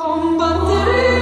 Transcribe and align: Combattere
Combattere 0.00 1.19